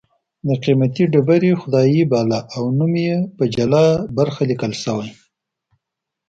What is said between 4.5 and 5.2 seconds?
لیکل شوی